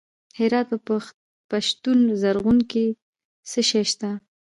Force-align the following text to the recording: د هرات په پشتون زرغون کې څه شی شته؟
د 0.03 0.03
هرات 0.39 0.67
په 0.87 0.95
پشتون 1.49 1.99
زرغون 2.21 2.59
کې 2.71 2.85
څه 3.49 3.61
شی 3.69 3.83
شته؟ 3.91 4.09